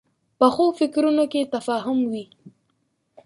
[0.39, 2.25] پخو فکرونو کې تفاهم وي